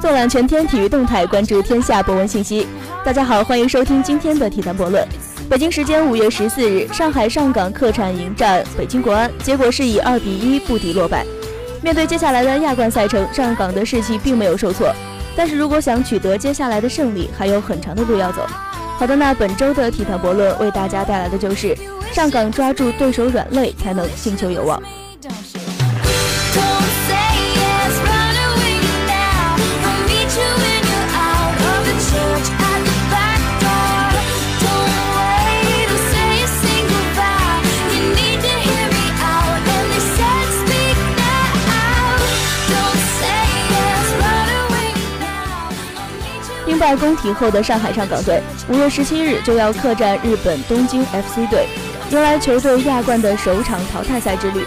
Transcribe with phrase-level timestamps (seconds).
[0.00, 2.66] 纵览全天体育动态，关注天下博文信息。
[3.04, 5.06] 大家好，欢迎收听今天的体坛博论。
[5.48, 11.24] 北京时间五月十四日，上海上港客场迎战北京国安，结果是以二比一不敌落败。
[11.82, 14.92] 面对接下来的亚冠赛程，上港的士气并没有受挫。
[15.36, 18.44] 但是如果想取得接下来的胜利，还有很长的路要走。
[18.98, 21.76] 好的，那本周的体坛博论为大家带来的就是
[22.12, 24.82] 上港抓住对手软肋，才能进球有望。
[46.84, 51.66] 在宫体后的上海上港队，五月十七日就要客战日本东京 FC 队，
[52.10, 54.66] 迎来球队亚冠的首场淘汰赛之旅。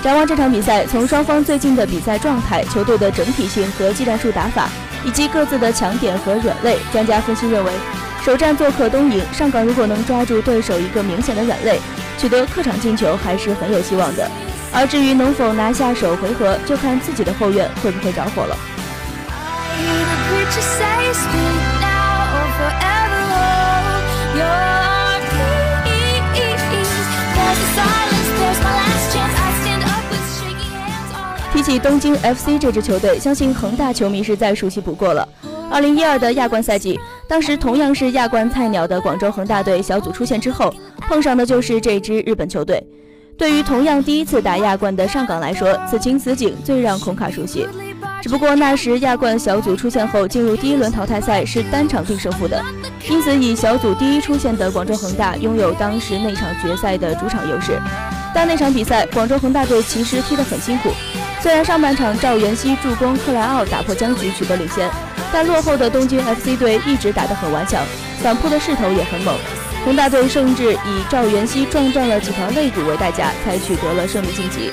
[0.00, 4.68] 展望这场比赛，从双方最近的比赛状态、球队的整体性和技战术打法，
[5.04, 7.72] 以及各自的强点和软肋，专家分析认为，
[8.24, 11.80] 首战做客东瀛，上港如果能抓住对手一个明显的软肋，
[12.16, 14.30] 取得客场进球还是很有希望的。
[14.72, 18.56] 而至于能否拿下首回合，就看自己的后院会不会着火了。
[31.52, 35.26] 提起东京 FC 这支球队，相信恒大球迷是再熟悉不过了。
[35.70, 40.72] 二零一二的亚冠赛季，当时同样是亚冠菜鸟的广州恒大队小组出线之后，
[41.08, 42.80] 碰上的就是这支日本球队。
[43.38, 47.66] 对于同样第一次打亚冠的上港来说，此情此景最让孔卡熟悉。
[48.22, 52.60] 只不过那时亚冠小组出线后，进入第一轮淘汰赛是单场定胜负的，
[53.08, 57.78] 因此以小组第一出线的广州恒大拥有当时那场决赛的主场优势。
[58.34, 60.90] 但那场比赛，广州恒大队其实踢得很辛苦。
[61.40, 64.90] 虽然上半场赵元熙助攻克莱奥打破僵局，取得领先，
[65.32, 67.82] 但落后的东京 FC 队一直打得很顽强，
[68.20, 69.36] 反扑的势头也很猛。
[69.84, 74.72] 恒大队甚至以赵元熙撞断了几条肋骨为代价，才取得了胜利晋级。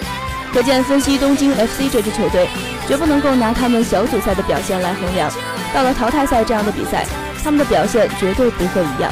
[0.53, 2.47] 可见，分析东京 FC 这支球队，
[2.87, 5.31] 绝不能够拿他们小组赛的表现来衡量。
[5.73, 7.07] 到了淘汰赛这样的比赛，
[7.43, 9.11] 他们的表现绝对不会一样。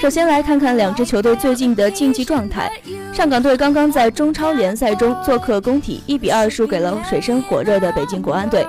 [0.00, 2.72] 首先来看看两支球队最近的竞技状态。
[3.12, 8.66] 上港队刚刚在中超联赛中做客工体，一比二输给了水深火热的北京国安队。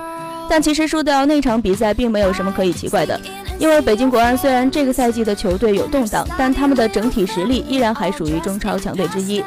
[0.50, 3.18] 但其实输掉那场比赛并没有什么可以奇怪的，
[3.58, 9.42] 因为北京国安虽然这个赛季的球队有动荡，但他们的整体实力依然还属于中超强队之一。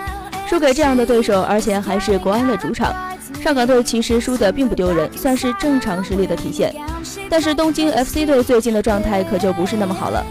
[0.49, 2.95] 输给这样的对手，而且还是国安的主场，
[3.43, 6.75] 上港队其实输的并不丢人，算是正常实力的体现。
[7.29, 10.25] 但是东京 FC 队最近的状态可就不是那么好了。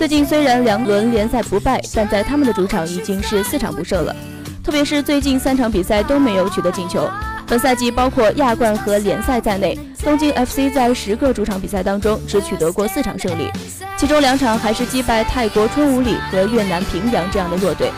[0.00, 4.16] 最近虽然两轮联赛不败，但在他们的主场已经是四场不胜了。
[4.64, 7.06] 特别是最近三场比赛都没有取得进球。
[7.46, 13.50] 本赛季包括亚冠和联赛在内，东京 FC 在十个主场比赛当中只取得过四场胜利，
[13.98, 17.92] 其中两场还是击败泰国春武里和越南平阳这样的弱队。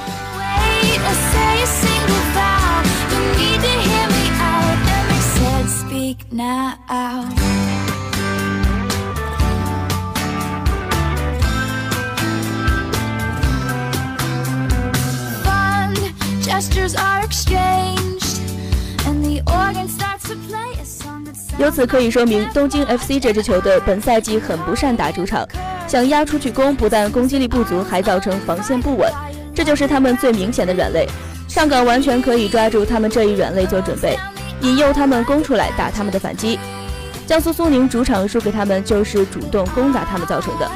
[21.62, 25.46] 由此可以说明，东京 FC 这支球队本赛季很不善打主场，
[25.86, 29.08] 想压出去攻，不但攻击力不足，还造成防线不稳，
[29.54, 31.06] 这就是他们最明显的软肋。
[31.46, 34.18] 上港完全可以抓住他们这一软肋做准备，
[34.62, 36.58] 引诱他们攻出来打他们的反击。
[37.28, 40.68] 江苏苏宁主场输给他们，就是主动攻打他们造成的。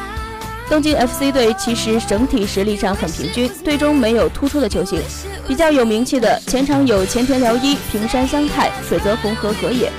[0.69, 5.01] 东京 FC 队其实整体实力上很平均，队中没有突出的球星。
[5.49, 9.91] 比较有名气的前场有前田辽一、平山香太、水泽宏和河野，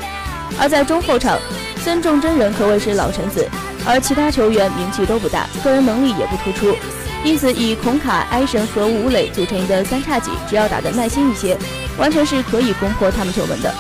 [0.60, 1.38] 而在中后场，
[1.84, 3.48] 孙重真人可谓是老臣子，
[3.86, 6.76] 而其他球员名气都不大，个人能力也不突出。
[7.24, 11.58] 因此，以孔卡、埃神和吴磊组成的三叉戟，只要打得耐心一些，
[11.98, 13.74] 完全是可以攻破他们球门的。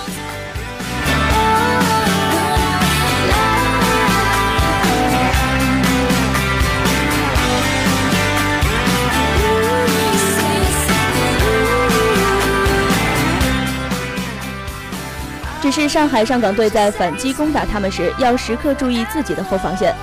[15.81, 19.93] 是上海上港队在反击攻打他们时，要时刻注意自己的后防线，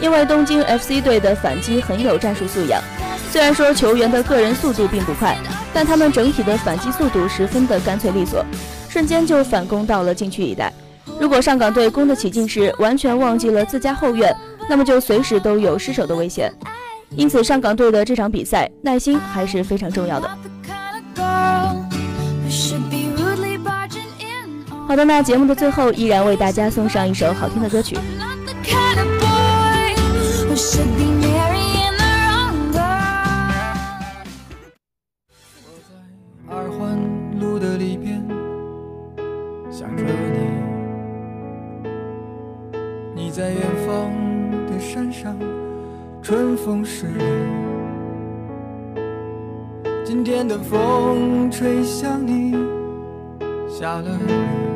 [0.00, 2.80] 因为东京 FC 队的反击很有战术素养。
[3.32, 5.36] 虽然说球员的个人速度并不快，
[5.74, 8.44] 但他们整体的反击速度十分的干脆利索，
[8.88, 10.72] 瞬间就反攻到了禁区一带。
[11.18, 14.32] 如果上港队攻得起劲时完全忘记了自家后院，
[14.70, 16.52] 那么就随时都有失手的危险。
[17.10, 20.30] 因此，上港队的这场比赛耐心还是非常重要的。
[24.86, 27.96] 好的，那节目的最后依然为大家送上一首好听的歌曲。
[43.36, 44.10] 在远方
[44.66, 45.36] 的山上，
[46.22, 47.24] 春风十里。
[50.02, 52.56] 今天的风吹向你，
[53.68, 54.75] 下了雨。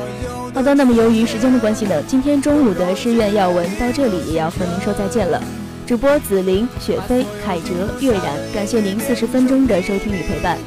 [0.53, 5.41] 好的，那么由于时间的关系呢，今天中午的诗苑要闻到这里也要和您说再见了。
[5.87, 10.57] 主播紫菱、雪飞、凯哲、月然，感谢您四十分钟的收听与陪伴。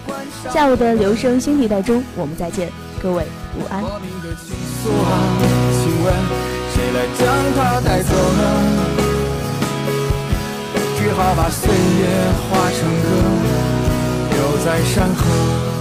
[0.52, 2.70] 下午的留声新地带中，我们再见，
[3.02, 3.24] 各位
[3.58, 3.82] 午安。
[10.98, 12.06] 只好把岁月
[12.48, 13.06] 化成歌，
[14.30, 15.73] 留在山河。